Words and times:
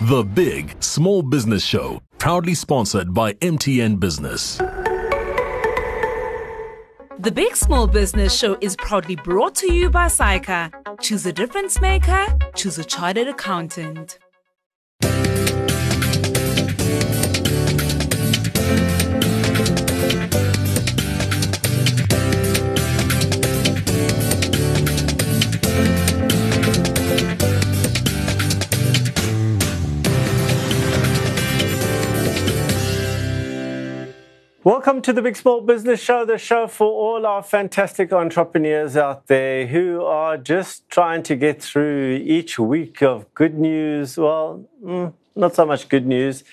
The 0.00 0.24
Big 0.24 0.82
Small 0.82 1.22
Business 1.22 1.64
Show, 1.64 2.02
proudly 2.18 2.54
sponsored 2.54 3.14
by 3.14 3.34
MTN 3.34 4.00
Business. 4.00 4.56
The 7.20 7.30
Big 7.32 7.54
Small 7.54 7.86
Business 7.86 8.36
Show 8.36 8.58
is 8.60 8.74
proudly 8.74 9.14
brought 9.14 9.54
to 9.54 9.72
you 9.72 9.90
by 9.90 10.06
SAICA. 10.06 11.00
Choose 11.00 11.24
a 11.26 11.32
difference 11.32 11.80
maker, 11.80 12.26
choose 12.56 12.76
a 12.76 12.84
chartered 12.84 13.28
accountant. 13.28 14.18
Welcome 34.64 35.02
to 35.02 35.12
the 35.12 35.20
Big 35.20 35.36
Small 35.36 35.60
Business 35.60 36.00
Show, 36.00 36.24
the 36.24 36.38
show 36.38 36.66
for 36.68 36.86
all 36.86 37.26
our 37.26 37.42
fantastic 37.42 38.14
entrepreneurs 38.14 38.96
out 38.96 39.26
there 39.26 39.66
who 39.66 40.02
are 40.02 40.38
just 40.38 40.88
trying 40.88 41.22
to 41.24 41.36
get 41.36 41.62
through 41.62 42.14
each 42.24 42.58
week 42.58 43.02
of 43.02 43.26
good 43.34 43.58
news. 43.58 44.16
Well, 44.16 44.64
mm, 44.82 45.12
not 45.36 45.54
so 45.54 45.66
much 45.66 45.90
good 45.90 46.06
news. 46.06 46.44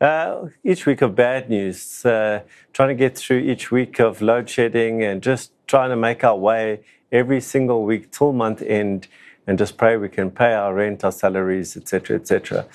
Uh, 0.00 0.46
each 0.62 0.86
week 0.86 1.02
of 1.02 1.16
bad 1.16 1.50
news, 1.50 2.06
uh, 2.06 2.42
trying 2.72 2.90
to 2.90 2.94
get 2.94 3.18
through 3.18 3.38
each 3.38 3.72
week 3.72 3.98
of 3.98 4.22
load 4.22 4.48
shedding 4.48 5.02
and 5.02 5.20
just 5.20 5.50
trying 5.66 5.90
to 5.90 5.96
make 5.96 6.22
our 6.22 6.36
way 6.36 6.82
every 7.10 7.40
single 7.40 7.82
week 7.82 8.12
till 8.12 8.32
month 8.32 8.62
end 8.62 9.08
and 9.46 9.58
just 9.58 9.76
pray 9.76 9.96
we 9.96 10.08
can 10.08 10.30
pay 10.30 10.52
our 10.54 10.74
rent, 10.74 11.04
our 11.04 11.12
salaries, 11.12 11.76
etc., 11.76 12.16
etc. 12.16 12.66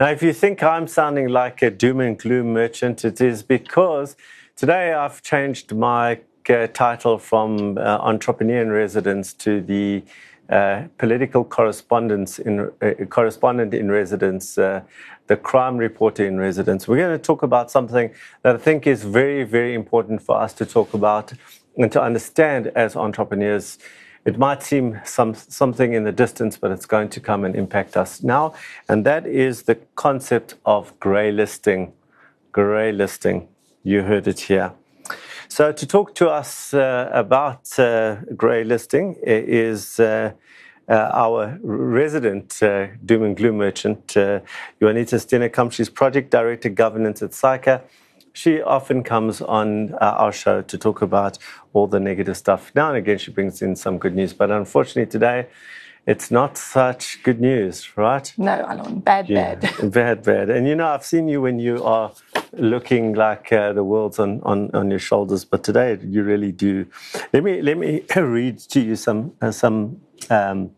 Now, 0.00 0.08
if 0.10 0.22
you 0.22 0.32
think 0.32 0.62
I'm 0.62 0.88
sounding 0.88 1.28
like 1.28 1.62
a 1.62 1.70
doom 1.70 2.00
and 2.00 2.18
gloom 2.18 2.52
merchant, 2.52 3.04
it 3.04 3.20
is 3.20 3.42
because 3.42 4.16
Today, 4.56 4.94
I've 4.94 5.20
changed 5.20 5.74
my 5.74 6.20
uh, 6.48 6.66
title 6.68 7.18
from 7.18 7.76
uh, 7.76 7.98
entrepreneur 8.00 8.62
in 8.62 8.70
residence 8.70 9.34
to 9.34 9.60
the 9.60 10.02
uh, 10.48 10.84
political 10.96 11.44
correspondence 11.44 12.38
in, 12.38 12.72
uh, 12.80 12.92
correspondent 13.10 13.74
in 13.74 13.90
residence, 13.90 14.56
uh, 14.56 14.80
the 15.26 15.36
crime 15.36 15.76
reporter 15.76 16.26
in 16.26 16.40
residence. 16.40 16.88
We're 16.88 16.96
going 16.96 17.18
to 17.18 17.22
talk 17.22 17.42
about 17.42 17.70
something 17.70 18.14
that 18.44 18.54
I 18.54 18.58
think 18.58 18.86
is 18.86 19.04
very, 19.04 19.44
very 19.44 19.74
important 19.74 20.22
for 20.22 20.40
us 20.40 20.54
to 20.54 20.64
talk 20.64 20.94
about 20.94 21.34
and 21.76 21.92
to 21.92 22.00
understand 22.00 22.68
as 22.68 22.96
entrepreneurs. 22.96 23.76
It 24.26 24.38
might 24.38 24.60
seem 24.60 25.00
some, 25.04 25.34
something 25.34 25.92
in 25.92 26.02
the 26.02 26.10
distance, 26.10 26.58
but 26.58 26.72
it's 26.72 26.84
going 26.84 27.10
to 27.10 27.20
come 27.20 27.44
and 27.44 27.54
impact 27.54 27.96
us 27.96 28.24
now. 28.24 28.54
And 28.88 29.06
that 29.06 29.24
is 29.24 29.62
the 29.62 29.76
concept 29.94 30.56
of 30.66 30.98
grey 30.98 31.30
listing. 31.30 31.92
Grey 32.50 32.90
listing. 32.90 33.46
You 33.84 34.02
heard 34.02 34.26
it 34.26 34.40
here. 34.40 34.72
So, 35.46 35.70
to 35.70 35.86
talk 35.86 36.16
to 36.16 36.28
us 36.28 36.74
uh, 36.74 37.08
about 37.12 37.78
uh, 37.78 38.16
grey 38.36 38.64
listing 38.64 39.16
is 39.22 40.00
uh, 40.00 40.32
uh 40.88 41.10
our 41.12 41.58
resident 41.62 42.60
uh, 42.62 42.88
doom 43.04 43.22
and 43.22 43.36
gloom 43.36 43.58
merchant, 43.58 44.16
uh, 44.16 44.40
Juanita 44.80 45.16
Steenkamp. 45.16 45.70
She's 45.70 45.88
project 45.88 46.30
director 46.30 46.68
governance 46.68 47.22
at 47.22 47.30
SAICA. 47.30 47.82
She 48.36 48.60
often 48.60 49.02
comes 49.02 49.40
on 49.40 49.94
uh, 49.94 50.14
our 50.18 50.30
show 50.30 50.60
to 50.60 50.76
talk 50.76 51.00
about 51.00 51.38
all 51.72 51.86
the 51.86 51.98
negative 51.98 52.36
stuff. 52.36 52.70
Now 52.74 52.88
and 52.88 52.98
again, 52.98 53.16
she 53.16 53.30
brings 53.30 53.62
in 53.62 53.76
some 53.76 53.96
good 53.96 54.14
news, 54.14 54.34
but 54.34 54.50
unfortunately, 54.50 55.10
today 55.10 55.46
it's 56.06 56.30
not 56.30 56.58
such 56.58 57.22
good 57.22 57.40
news, 57.40 57.96
right? 57.96 58.30
No, 58.36 58.62
Alon, 58.68 59.00
bad, 59.00 59.30
yeah, 59.30 59.54
bad. 59.80 59.90
bad, 59.90 60.22
bad. 60.22 60.50
And 60.50 60.68
you 60.68 60.74
know, 60.74 60.86
I've 60.86 61.02
seen 61.02 61.28
you 61.28 61.40
when 61.40 61.58
you 61.58 61.82
are 61.82 62.12
looking 62.52 63.14
like 63.14 63.50
uh, 63.54 63.72
the 63.72 63.82
world's 63.82 64.18
on, 64.18 64.42
on, 64.42 64.70
on 64.74 64.90
your 64.90 64.98
shoulders, 64.98 65.46
but 65.46 65.64
today 65.64 65.98
you 66.02 66.22
really 66.22 66.52
do. 66.52 66.86
Let 67.32 67.42
me 67.42 67.62
let 67.62 67.78
me 67.78 68.02
read 68.16 68.58
to 68.58 68.80
you 68.80 68.96
some 68.96 69.32
uh, 69.40 69.50
some 69.50 70.02
um, 70.28 70.72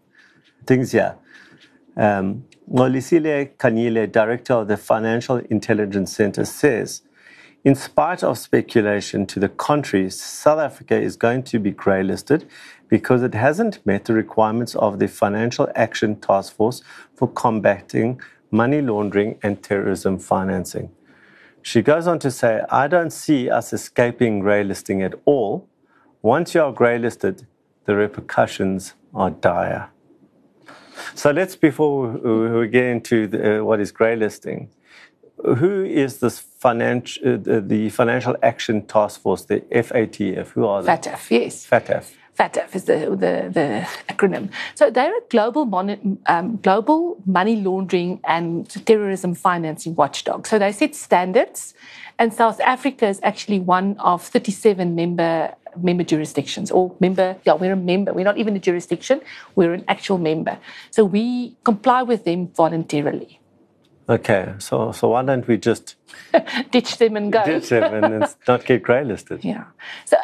things 0.65 0.93
here. 0.93 1.17
Um, 1.97 2.45
Xolisile 2.71 3.57
Khanyile, 3.57 4.13
director 4.13 4.55
of 4.55 4.69
the 4.69 4.77
Financial 4.77 5.39
Intelligence 5.39 6.15
Center, 6.15 6.45
says, 6.45 7.03
in 7.65 7.75
spite 7.75 8.23
of 8.23 8.39
speculation 8.39 9.27
to 9.27 9.41
the 9.41 9.49
contrary, 9.49 10.11
South 10.11 10.61
Africa 10.61 10.99
is 10.99 11.17
going 11.17 11.43
to 11.45 11.59
be 11.59 11.71
grey 11.71 12.03
listed 12.03 12.49
because 12.89 13.23
it 13.23 13.35
hasn't 13.35 13.85
met 13.85 14.05
the 14.05 14.15
requirements 14.15 14.75
of 14.77 14.99
the 14.99 15.09
Financial 15.09 15.69
Action 15.75 16.17
Task 16.17 16.55
Force 16.55 16.83
for 17.15 17.29
combating 17.29 18.21
money 18.51 18.81
laundering 18.81 19.39
and 19.43 19.63
terrorism 19.63 20.19
financing. 20.19 20.91
She 21.63 21.83
goes 21.83 22.07
on 22.07 22.19
to 22.21 22.31
say, 22.31 22.63
I 22.71 22.87
don't 22.87 23.13
see 23.13 23.51
us 23.51 23.73
escaping 23.73 24.39
grey 24.39 24.65
listing 24.65 25.03
at 25.03 25.15
all. 25.25 25.69
Once 26.23 26.55
you 26.55 26.63
are 26.63 26.73
grey 26.73 26.99
listed, 26.99 27.47
the 27.85 27.97
repercussions 27.97 28.95
are 29.15 29.31
dire. 29.31 29.91
So 31.15 31.31
let's, 31.31 31.57
before 31.57 32.09
we 32.61 32.69
get 32.69 32.85
into 32.85 33.27
the, 33.27 33.61
uh, 33.61 33.65
what 33.65 33.81
is 33.81 33.93
grey 33.93 34.17
listing, 34.17 34.71
who 35.45 35.85
is 35.85 36.19
this 36.19 36.39
financial, 36.39 37.35
uh, 37.35 37.61
the 37.61 37.91
Financial 37.91 38.37
Action 38.43 38.87
Task 38.87 39.21
Force, 39.21 39.45
the 39.45 39.61
FATF? 39.61 40.49
Who 40.49 40.67
are 40.67 40.83
they? 40.83 40.93
FATF, 40.93 41.31
yes. 41.31 41.67
FATF. 41.67 42.13
FATF 42.39 42.75
is 42.75 42.85
the, 42.85 42.99
the, 43.11 43.51
the 43.53 43.89
acronym. 44.09 44.51
So 44.75 44.91
they're 44.91 45.17
a 45.17 45.21
global, 45.29 45.65
mon- 45.65 46.19
um, 46.27 46.57
global 46.63 47.21
money 47.27 47.57
laundering 47.57 48.21
and 48.25 48.69
terrorism 48.87 49.35
financing 49.35 49.95
watchdog. 49.97 50.47
So 50.47 50.59
they 50.59 50.73
set 50.73 50.95
standards, 50.95 51.75
and 52.19 52.33
South 52.33 52.61
Africa 52.61 53.07
is 53.07 53.21
actually 53.23 53.61
one 53.61 53.97
of 53.99 54.23
37 54.23 54.95
member 54.95 55.55
member 55.83 56.03
jurisdictions 56.03 56.71
or 56.71 56.97
member 56.99 57.37
yeah 57.45 57.53
we're 57.53 57.75
a 57.75 57.77
member 57.77 58.13
we're 58.13 58.25
not 58.25 58.39
even 58.39 58.57
a 58.57 58.59
jurisdiction 58.59 59.21
we're 59.55 59.73
an 59.75 59.85
actual 59.87 60.19
member 60.19 60.59
so 60.91 61.05
we 61.05 61.55
comply 61.63 62.03
with 62.03 62.25
them 62.25 62.49
voluntarily 62.49 63.39
okay 64.09 64.55
so 64.59 64.93
so 64.93 65.09
why 65.09 65.23
don't 65.23 65.47
we 65.47 65.57
just 65.57 65.97
ditch 66.71 66.99
them 66.99 67.17
and 67.17 67.33
go 67.33 67.45
ditch 67.45 67.69
them 67.69 68.05
and 68.05 68.35
not 68.49 68.65
get 68.65 68.83
grey 68.83 69.05
listed 69.05 69.45
yeah 69.45 69.65
so 70.05 70.17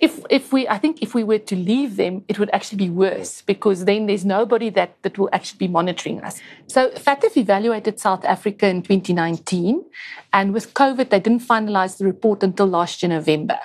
if 0.00 0.20
if 0.30 0.52
we 0.52 0.68
I 0.68 0.78
think 0.78 1.02
if 1.02 1.14
we 1.14 1.24
were 1.24 1.38
to 1.38 1.56
leave 1.56 1.96
them, 1.96 2.24
it 2.28 2.38
would 2.38 2.50
actually 2.52 2.78
be 2.78 2.90
worse 2.90 3.42
because 3.42 3.84
then 3.84 4.06
there's 4.06 4.24
nobody 4.24 4.70
that, 4.70 4.96
that 5.02 5.18
will 5.18 5.28
actually 5.32 5.58
be 5.58 5.68
monitoring 5.68 6.20
us. 6.20 6.40
So 6.66 6.90
FATF 6.90 7.36
evaluated 7.36 8.00
South 8.00 8.24
Africa 8.24 8.68
in 8.68 8.82
2019, 8.82 9.84
and 10.32 10.52
with 10.52 10.74
COVID, 10.74 11.10
they 11.10 11.20
didn't 11.20 11.40
finalize 11.42 11.98
the 11.98 12.04
report 12.04 12.42
until 12.42 12.66
last 12.66 13.02
year 13.02 13.10
November. 13.10 13.58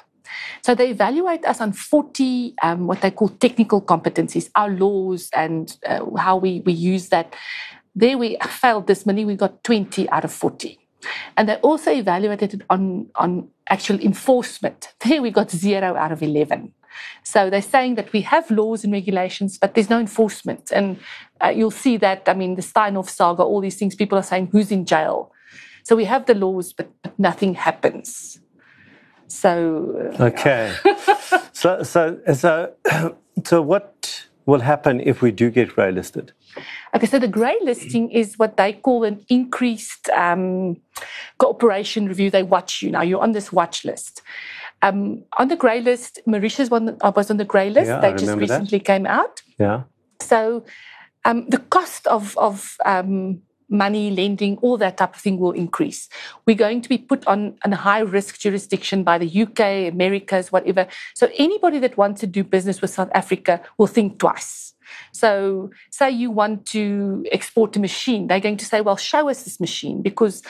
So 0.62 0.76
they 0.76 0.90
evaluate 0.90 1.46
us 1.46 1.60
on 1.60 1.74
40 1.74 2.56
um, 2.62 2.88
what 2.88 3.02
they 3.02 3.12
call 3.12 3.30
technical 3.30 3.82
competencies, 3.82 4.50
our 4.56 4.70
laws 4.70 5.30
and 5.34 5.76
uh, 5.86 6.06
how 6.18 6.38
we, 6.38 6.62
we 6.62 6.74
use 6.74 7.10
that. 7.10 7.36
There 7.96 8.18
we 8.18 8.38
failed 8.48 8.88
dismally. 8.88 9.26
We 9.26 9.36
got 9.36 9.64
20 9.64 10.10
out 10.10 10.26
of 10.26 10.32
40. 10.32 10.78
And 11.36 11.50
they 11.50 11.56
also 11.56 11.92
evaluated 11.92 12.54
it 12.56 12.62
on, 12.70 13.08
on 13.16 13.50
actual 13.70 14.00
enforcement. 14.00 14.94
There 15.06 15.22
we 15.22 15.32
got 15.32 15.52
zero 15.52 15.96
out 15.96 16.12
of 16.12 16.22
11. 16.22 16.74
So 17.24 17.50
they're 17.50 17.62
saying 17.62 17.96
that 17.96 18.12
we 18.14 18.22
have 18.22 18.50
laws 18.52 18.84
and 18.84 18.94
regulations, 18.94 19.58
but 19.58 19.74
there's 19.74 19.90
no 19.90 20.00
enforcement. 20.00 20.72
And 20.72 21.00
uh, 21.44 21.50
you'll 21.50 21.72
see 21.72 21.98
that, 21.98 22.24
I 22.28 22.34
mean, 22.34 22.56
the 22.56 22.62
Steinhoff 22.62 23.10
saga, 23.10 23.44
all 23.44 23.62
these 23.62 23.78
things, 23.78 23.96
people 23.96 24.18
are 24.18 24.24
saying, 24.24 24.50
who's 24.52 24.72
in 24.72 24.86
jail? 24.86 25.32
So 25.84 25.96
we 25.96 26.06
have 26.06 26.26
the 26.26 26.36
laws, 26.36 26.74
but, 26.74 26.90
but 27.02 27.18
nothing 27.18 27.56
happens. 27.56 28.40
So. 29.28 30.12
Uh, 30.20 30.26
okay. 30.26 30.76
so, 31.54 31.84
so, 31.84 32.20
so, 32.34 32.74
so 33.44 33.62
what 33.62 34.21
will 34.52 34.60
happen 34.60 35.00
if 35.00 35.22
we 35.22 35.32
do 35.32 35.50
get 35.50 35.74
grey 35.76 35.92
listed? 35.92 36.34
Okay, 36.94 37.08
so 37.08 37.18
the 37.18 37.28
grey 37.28 37.58
listing 37.62 38.12
is 38.12 38.38
what 38.38 38.58
they 38.58 38.74
call 38.74 39.06
an 39.06 39.26
increased 39.30 40.10
um, 40.10 40.76
cooperation 41.38 42.08
review. 42.08 42.30
They 42.30 42.44
watch 42.44 42.82
you 42.82 42.92
now. 42.92 43.02
You're 43.02 43.22
on 43.22 43.32
this 43.32 43.52
watch 43.52 43.86
list. 43.86 44.22
Um, 44.82 45.24
on 45.40 45.48
the 45.48 45.56
grey 45.56 45.80
list, 45.80 46.20
Mauritius 46.26 46.70
uh, 46.72 47.12
was 47.16 47.32
on 47.32 47.38
the 47.38 47.46
grey 47.46 47.70
list. 47.70 47.88
Yeah, 47.88 48.02
they 48.02 48.12
just 48.12 48.36
recently 48.36 48.80
that. 48.80 48.86
came 48.86 49.06
out. 49.06 49.42
Yeah. 49.58 49.84
So 50.20 50.66
um, 51.24 51.48
the 51.48 51.60
cost 51.60 52.08
of, 52.08 52.38
of 52.38 52.76
um, 52.86 53.42
money, 53.72 54.12
lending, 54.12 54.58
all 54.58 54.78
that 54.78 54.98
type 54.98 55.16
of 55.16 55.22
thing 55.22 55.40
will 55.40 55.54
increase. 55.54 56.10
We're 56.46 56.56
going 56.56 56.82
to 56.82 56.90
be 56.90 56.98
put 56.98 57.26
on 57.26 57.58
a 57.64 57.76
high 57.76 58.02
risk 58.02 58.40
jurisdiction 58.40 59.04
by 59.04 59.18
the 59.18 59.42
UK, 59.44 59.92
Americas, 59.92 60.52
whatever. 60.52 60.88
So 61.16 61.30
anybody 61.38 61.80
that 61.80 61.98
wants 61.98 62.22
to 62.22 62.28
do 62.28 62.44
business 62.44 62.82
with 62.82 62.92
South 62.92 63.10
Africa 63.14 63.62
will 63.78 63.88
think 63.88 64.20
twice. 64.20 64.74
So, 65.14 65.72
say 65.90 66.12
you 66.12 66.32
want 66.32 66.66
to 66.68 67.26
export 67.32 67.76
a 67.76 67.80
machine, 67.80 68.28
they're 68.28 68.40
going 68.40 68.58
to 68.58 68.66
say, 68.66 68.82
well, 68.82 68.98
show 68.98 69.30
us 69.30 69.44
this 69.44 69.60
machine 69.60 70.02
because 70.02 70.44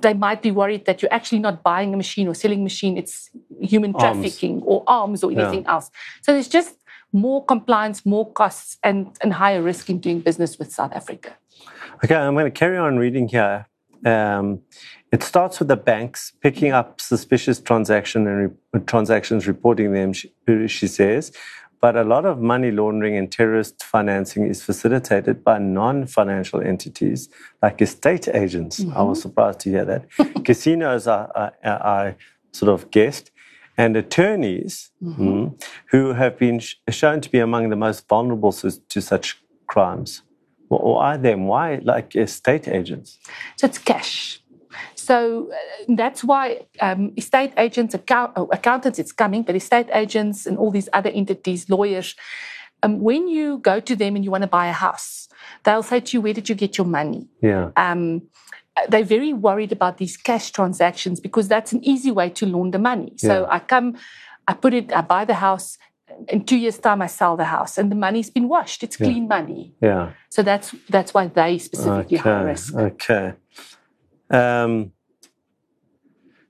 they 0.00 0.14
might 0.14 0.42
be 0.42 0.50
worried 0.50 0.84
that 0.86 1.02
you're 1.02 1.12
actually 1.12 1.40
not 1.40 1.62
buying 1.62 1.92
a 1.92 1.96
machine 1.96 2.28
or 2.28 2.34
selling 2.34 2.60
a 2.60 2.62
machine, 2.62 2.96
it's 2.96 3.30
human 3.60 3.92
trafficking 3.92 4.54
arms. 4.54 4.64
or 4.66 4.84
arms 4.86 5.24
or 5.24 5.32
anything 5.32 5.62
yeah. 5.62 5.72
else. 5.74 5.90
So, 6.22 6.32
there's 6.32 6.48
just 6.48 6.74
more 7.12 7.44
compliance, 7.44 8.04
more 8.06 8.30
costs, 8.32 8.78
and, 8.82 9.16
and 9.20 9.32
higher 9.34 9.62
risk 9.62 9.90
in 9.90 9.98
doing 9.98 10.20
business 10.20 10.58
with 10.58 10.72
South 10.72 10.92
Africa. 10.92 11.36
Okay, 12.04 12.14
I'm 12.14 12.34
going 12.34 12.46
to 12.46 12.50
carry 12.50 12.78
on 12.78 12.96
reading 12.96 13.28
here. 13.28 13.66
Um, 14.04 14.62
it 15.12 15.22
starts 15.22 15.58
with 15.58 15.68
the 15.68 15.76
banks 15.76 16.32
picking 16.40 16.72
up 16.72 17.00
suspicious 17.00 17.60
transaction 17.60 18.26
and 18.26 18.56
re- 18.72 18.80
transactions, 18.86 19.46
reporting 19.46 19.92
them. 19.92 20.12
She, 20.12 20.32
she 20.66 20.88
says, 20.88 21.32
but 21.82 21.96
a 21.96 22.04
lot 22.04 22.24
of 22.24 22.40
money 22.40 22.70
laundering 22.70 23.16
and 23.16 23.30
terrorist 23.30 23.82
financing 23.82 24.46
is 24.46 24.62
facilitated 24.62 25.42
by 25.42 25.58
non-financial 25.58 26.60
entities 26.60 27.28
like 27.60 27.82
estate 27.82 28.28
agents. 28.28 28.78
Mm-hmm. 28.78 28.96
I 28.96 29.02
was 29.02 29.20
surprised 29.20 29.58
to 29.60 29.70
hear 29.70 29.84
that. 29.84 30.04
Casinos, 30.44 31.08
I, 31.08 31.50
I, 31.64 31.70
I, 31.70 32.16
sort 32.52 32.70
of 32.70 32.90
guessed, 32.90 33.31
and 33.76 33.96
attorneys 33.96 34.90
mm-hmm. 35.02 35.22
mm, 35.22 35.62
who 35.90 36.12
have 36.12 36.38
been 36.38 36.58
sh- 36.60 36.76
shown 36.90 37.20
to 37.20 37.30
be 37.30 37.38
among 37.38 37.70
the 37.70 37.76
most 37.76 38.08
vulnerable 38.08 38.52
to, 38.52 38.70
to 38.88 39.00
such 39.00 39.42
crimes. 39.66 40.22
Or 40.68 41.02
are 41.02 41.18
them? 41.18 41.46
Why 41.46 41.80
like 41.82 42.16
estate 42.16 42.66
agents? 42.66 43.18
So 43.56 43.66
it's 43.66 43.78
cash. 43.78 44.40
So 44.94 45.50
uh, 45.52 45.94
that's 45.96 46.24
why 46.24 46.66
um, 46.80 47.12
estate 47.16 47.52
agents, 47.58 47.92
account, 47.92 48.32
oh, 48.36 48.48
accountants, 48.52 48.98
it's 48.98 49.12
coming, 49.12 49.42
but 49.42 49.54
estate 49.54 49.88
agents 49.92 50.46
and 50.46 50.56
all 50.56 50.70
these 50.70 50.88
other 50.92 51.10
entities, 51.10 51.68
lawyers, 51.68 52.14
um, 52.82 53.00
when 53.00 53.28
you 53.28 53.58
go 53.58 53.80
to 53.80 53.94
them 53.94 54.16
and 54.16 54.24
you 54.24 54.30
want 54.30 54.42
to 54.42 54.48
buy 54.48 54.68
a 54.68 54.72
house, 54.72 55.28
they'll 55.64 55.82
say 55.82 56.00
to 56.00 56.16
you, 56.16 56.20
Where 56.20 56.32
did 56.32 56.48
you 56.48 56.54
get 56.54 56.78
your 56.78 56.86
money? 56.86 57.28
Yeah. 57.42 57.70
Um, 57.76 58.22
they're 58.88 59.04
very 59.04 59.32
worried 59.32 59.72
about 59.72 59.98
these 59.98 60.16
cash 60.16 60.50
transactions 60.50 61.20
because 61.20 61.48
that's 61.48 61.72
an 61.72 61.84
easy 61.84 62.10
way 62.10 62.30
to 62.30 62.46
launder 62.46 62.78
money. 62.78 63.12
So 63.16 63.42
yeah. 63.42 63.46
I 63.50 63.58
come, 63.58 63.96
I 64.48 64.54
put 64.54 64.74
it, 64.74 64.92
I 64.92 65.02
buy 65.02 65.24
the 65.24 65.34
house. 65.34 65.78
In 66.28 66.44
two 66.44 66.58
years' 66.58 66.78
time, 66.78 67.00
I 67.00 67.06
sell 67.06 67.38
the 67.38 67.44
house, 67.44 67.78
and 67.78 67.90
the 67.90 67.96
money's 67.96 68.28
been 68.28 68.46
washed. 68.46 68.82
It's 68.82 69.00
yeah. 69.00 69.06
clean 69.06 69.28
money. 69.28 69.74
Yeah. 69.80 70.12
So 70.28 70.42
that's 70.42 70.74
that's 70.90 71.14
why 71.14 71.28
they 71.28 71.56
specifically 71.56 72.18
okay. 72.18 72.28
high 72.28 72.42
risk. 72.42 72.74
Okay. 72.74 73.32
Um, 74.30 74.92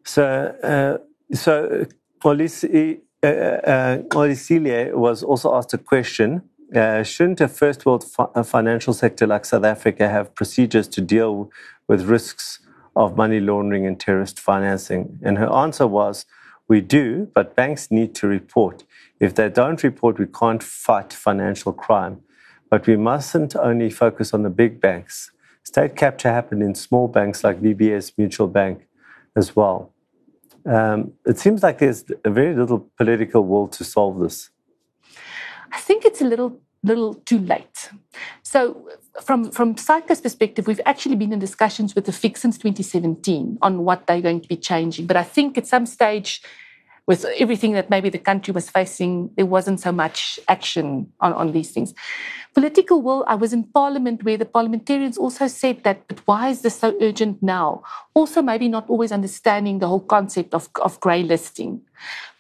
so, 0.05 0.25
uh, 0.63 1.35
so 1.35 1.87
Olisi, 2.25 3.01
uh, 3.23 3.27
uh, 3.27 3.99
was 4.97 5.23
also 5.23 5.55
asked 5.55 5.75
a 5.75 5.79
question. 5.79 6.43
Uh, 6.75 7.03
shouldn't 7.03 7.41
a 7.41 7.49
first 7.49 7.85
world 7.85 8.03
fi- 8.03 8.43
financial 8.43 8.95
sector 8.95 9.27
like 9.27 9.45
South 9.45 9.65
Africa 9.65 10.09
have 10.09 10.35
procedures 10.35 10.89
to 10.89 11.03
deal 11.03 11.51
with 11.87 12.03
risks 12.05 12.61
of 12.97 13.17
money 13.17 13.41
laundering 13.41 13.87
and 13.87 14.01
terrorist 14.01 14.41
financing? 14.41 15.19
And 15.23 15.37
her 15.37 15.53
answer 15.53 15.87
was, 15.87 16.25
we 16.69 16.81
do, 16.81 17.29
but 17.35 17.55
banks 17.55 17.91
need 17.91 18.15
to 18.15 18.27
report. 18.27 18.85
If 19.21 19.35
they 19.35 19.51
don't 19.51 19.83
report, 19.83 20.19
we 20.19 20.27
can't 20.27 20.63
fight 20.63 21.13
financial 21.13 21.73
crime. 21.73 22.23
But 22.71 22.87
we 22.87 22.97
mustn't 22.97 23.55
only 23.55 23.91
focus 23.91 24.33
on 24.33 24.43
the 24.43 24.49
big 24.49 24.81
banks. 24.81 25.31
State 25.65 25.95
capture 25.95 26.31
happened 26.31 26.63
in 26.63 26.75
small 26.75 27.07
banks 27.07 27.45
like 27.45 27.61
VBS 27.61 28.13
Mutual 28.17 28.49
Bank 28.49 28.87
as 29.37 29.55
well. 29.55 29.93
Um, 30.65 31.13
it 31.27 31.39
seems 31.39 31.63
like 31.63 31.79
there's 31.79 32.05
very 32.25 32.55
little 32.55 32.89
political 32.97 33.45
will 33.45 33.69
to 33.69 33.85
solve 33.85 34.21
this. 34.21 34.51
I 35.73 35.81
think 35.81 36.05
it's 36.05 36.21
a 36.21 36.25
little 36.25 36.61
little 36.85 37.15
too 37.15 37.39
late. 37.39 37.91
So, 38.43 38.89
from 39.23 39.51
from 39.51 39.77
SAICA's 39.77 40.21
perspective, 40.21 40.67
we've 40.67 40.81
actually 40.87 41.17
been 41.17 41.33
in 41.33 41.39
discussions 41.39 41.95
with 41.95 42.05
the 42.07 42.13
FIC 42.13 42.37
since 42.37 42.59
2017 42.59 43.59
on 43.63 43.85
what 43.85 44.07
they're 44.07 44.21
going 44.21 44.41
to 44.41 44.49
be 44.49 44.57
changing. 44.57 45.07
But 45.07 45.17
I 45.17 45.23
think 45.23 45.57
at 45.59 45.67
some 45.67 45.87
stage 45.87 46.43
with 47.07 47.25
everything 47.39 47.73
that 47.73 47.91
maybe 47.91 48.09
the 48.11 48.19
country 48.19 48.53
was 48.53 48.71
facing, 48.71 49.31
there 49.37 49.47
wasn't 49.47 49.81
so 49.81 49.91
much 49.91 50.39
action 50.49 51.13
on, 51.21 51.33
on 51.33 51.53
these 51.53 51.73
things. 51.73 51.95
Political 52.55 53.03
will, 53.03 53.25
I 53.27 53.35
was 53.35 53.53
in 53.53 53.65
Parliament 53.65 54.23
where 54.23 54.37
the 54.37 54.45
parliamentarians 54.45 55.19
also 55.19 55.49
said 55.49 55.83
that, 55.83 56.07
but 56.07 56.21
why 56.27 56.51
is 56.51 56.61
this 56.61 56.79
so 56.79 56.97
urgent 57.01 57.43
now? 57.43 57.83
Also, 58.15 58.41
maybe 58.41 58.69
not 58.69 58.89
always 58.89 59.11
understanding 59.11 59.81
the 59.81 59.89
whole 59.89 60.01
concept 60.01 60.55
of, 60.55 60.69
of 60.81 61.01
grey 61.01 61.25
listing. 61.25 61.81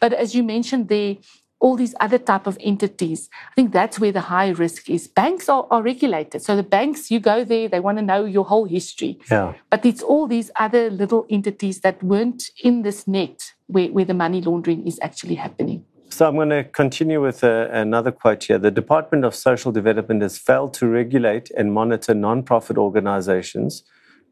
But 0.00 0.12
as 0.12 0.34
you 0.34 0.44
mentioned 0.44 0.88
there, 0.88 1.16
all 1.62 1.76
these 1.76 1.94
other 2.00 2.18
type 2.18 2.46
of 2.48 2.58
entities. 2.60 3.30
I 3.52 3.54
think 3.54 3.72
that's 3.72 3.98
where 4.00 4.10
the 4.10 4.22
high 4.22 4.48
risk 4.48 4.90
is. 4.90 5.06
Banks 5.06 5.48
are, 5.48 5.66
are 5.70 5.80
regulated. 5.80 6.42
So 6.42 6.56
the 6.56 6.64
banks, 6.64 7.10
you 7.10 7.20
go 7.20 7.44
there, 7.44 7.68
they 7.68 7.78
want 7.78 7.98
to 7.98 8.02
know 8.02 8.24
your 8.24 8.44
whole 8.44 8.64
history. 8.64 9.20
Yeah. 9.30 9.54
But 9.70 9.86
it's 9.86 10.02
all 10.02 10.26
these 10.26 10.50
other 10.56 10.90
little 10.90 11.24
entities 11.30 11.80
that 11.80 12.02
weren't 12.02 12.50
in 12.64 12.82
this 12.82 13.06
net 13.06 13.54
where, 13.68 13.88
where 13.88 14.04
the 14.04 14.12
money 14.12 14.40
laundering 14.42 14.86
is 14.86 14.98
actually 15.00 15.36
happening. 15.36 15.84
So 16.10 16.28
I'm 16.28 16.34
going 16.34 16.50
to 16.50 16.64
continue 16.64 17.22
with 17.22 17.44
uh, 17.44 17.68
another 17.70 18.10
quote 18.10 18.44
here. 18.44 18.58
The 18.58 18.72
Department 18.72 19.24
of 19.24 19.34
Social 19.34 19.70
Development 19.70 20.20
has 20.20 20.36
failed 20.36 20.74
to 20.74 20.88
regulate 20.88 21.50
and 21.56 21.72
monitor 21.72 22.12
non-profit 22.12 22.76
organizations. 22.76 23.84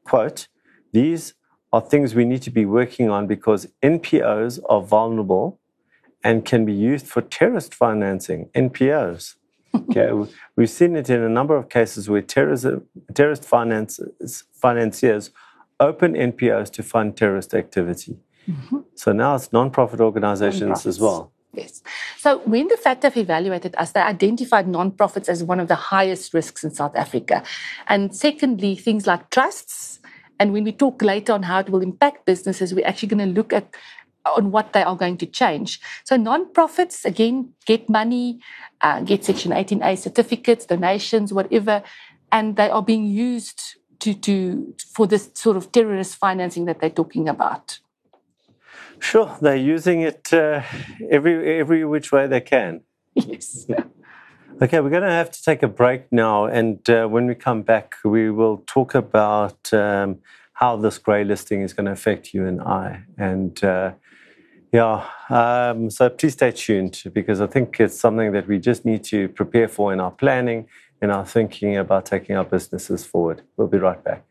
Quote, 0.05 0.49
these 0.93 1.35
are 1.73 1.81
things 1.81 2.17
we 2.17 2.25
need 2.25 2.43
to 2.43 2.51
be 2.51 2.67
working 2.67 3.09
on 3.09 3.29
because 3.29 3.69
NPOs 3.85 4.59
are 4.69 4.83
vulnerable 4.83 5.61
and 6.23 6.45
can 6.45 6.65
be 6.65 6.73
used 6.73 7.07
for 7.07 7.23
terrorist 7.23 7.75
financing, 7.75 8.49
NPOs. 8.55 9.37
Okay, 9.75 10.11
we've 10.57 10.71
seen 10.71 10.97
it 10.97 11.09
in 11.09 11.23
a 11.23 11.29
number 11.29 11.57
of 11.57 11.69
cases 11.69 12.09
where 12.09 12.23
terrorism, 12.23 12.87
terrorist 13.15 13.45
finances, 13.45 14.45
financiers 14.53 15.31
open 15.79 16.15
NPOs 16.15 16.71
to 16.73 16.83
fund 16.83 17.17
terrorist 17.17 17.55
activity. 17.55 18.19
Mm-hmm. 18.49 18.79
So 18.95 19.13
now 19.13 19.35
it's 19.35 19.53
non-profit 19.53 20.01
organizations 20.01 20.87
as 20.87 21.01
well. 21.01 21.33
Yes. 21.53 21.83
So 22.19 22.39
when 22.39 22.69
the 22.69 22.77
FATF 22.77 23.17
evaluated 23.17 23.75
us, 23.77 23.93
they 23.93 24.01
identified 24.01 24.69
non-profits 24.69 25.29
as 25.29 25.43
one 25.43 25.59
of 25.59 25.69
the 25.69 25.75
highest 25.75 26.33
risks 26.33 26.63
in 26.63 26.71
South 26.71 26.95
Africa. 26.95 27.43
And 27.89 28.15
secondly, 28.15 28.77
things 28.77 29.07
like 29.07 29.31
trusts. 29.31 29.99
And 30.39 30.53
when 30.53 30.65
we 30.65 30.73
talk 30.73 31.03
later 31.03 31.33
on 31.33 31.43
how 31.43 31.59
it 31.59 31.69
will 31.69 31.83
impact 31.83 32.25
businesses, 32.25 32.73
we're 32.73 32.87
actually 32.87 33.09
going 33.09 33.29
to 33.29 33.35
look 33.35 33.53
at 33.53 33.75
on 34.27 34.51
what 34.51 34.73
they 34.73 34.83
are 34.83 34.97
going 34.97 35.17
to 35.19 35.27
change. 35.27 35.81
So 36.05 36.17
non-profits, 36.17 37.05
again, 37.05 37.53
get 37.67 37.89
money, 37.89 38.41
uh, 38.81 39.01
get 39.01 39.25
Section 39.25 39.53
18A 39.53 39.99
certificates, 39.99 40.67
donations, 40.67 41.33
whatever, 41.33 41.83
and 42.33 42.57
they 42.57 42.71
are 42.71 42.83
being 42.83 43.07
used 43.07 43.77
to, 44.01 44.15
to 44.15 44.75
for 44.95 45.07
this 45.07 45.31
sort 45.35 45.57
of 45.57 45.73
terrorist 45.73 46.17
financing 46.17 46.65
that 46.67 46.81
they're 46.81 46.91
talking 46.91 47.29
about. 47.29 47.79
Sure, 48.99 49.37
they're 49.41 49.57
using 49.57 50.03
it 50.03 50.33
uh, 50.33 50.63
every 51.11 51.59
every 51.59 51.85
which 51.85 52.13
way 52.13 52.27
they 52.27 52.41
can. 52.41 52.83
Yes. 53.15 53.67
Okay, 54.63 54.79
we're 54.81 54.91
going 54.91 55.03
to 55.03 55.11
have 55.11 55.31
to 55.31 55.43
take 55.43 55.63
a 55.63 55.69
break 55.69 56.13
now, 56.13 56.45
and 56.45 56.91
uh, 56.91 57.07
when 57.07 57.27
we 57.27 57.35
come 57.35 57.63
back, 57.63 57.95
we 58.05 58.31
will 58.31 58.63
talk 58.67 58.95
about 58.95 59.73
um, 59.73 60.19
how 60.53 60.77
this 60.77 60.99
grey 60.99 61.25
listing 61.25 61.63
is 61.63 61.73
going 61.73 61.87
to 61.87 61.93
affect 61.93 62.35
you 62.35 62.47
and 62.47 62.61
I, 62.61 63.05
and 63.17 63.65
uh, 63.65 63.93
yeah, 64.73 65.07
um, 65.29 65.91
so 65.91 66.09
please 66.11 66.35
stay 66.35 66.53
tuned 66.53 67.03
because 67.13 67.41
I 67.41 67.47
think 67.47 67.81
it's 67.81 67.99
something 67.99 68.33
that 68.33 68.47
we 68.47 68.59
just 68.59 68.85
need 68.85 69.03
to 69.05 69.29
prepare 69.29 69.69
for 69.69 69.93
in 69.93 70.01
our 70.01 70.13
planning, 70.13 70.69
in 71.03 71.11
our 71.11 71.27
thinking 71.27 71.77
about 71.77 72.07
taking 72.07 72.37
our 72.37 72.45
businesses 72.45 73.05
forward. 73.05 73.43
We'll 73.57 73.69
be 73.69 73.79
right 73.79 74.03
back. 74.03 74.25